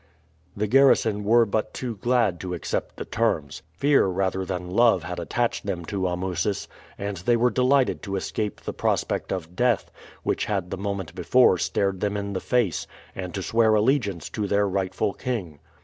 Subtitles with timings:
[0.57, 3.61] The garrison were but too glad to accept the terms.
[3.73, 8.61] Fear rather than love had attached them to Amusis; and they were delighted to escape
[8.61, 9.91] the prospect of death,
[10.23, 14.47] which had the moment before stared them in the face, and to swear allegiance to
[14.47, 15.59] their rightful king.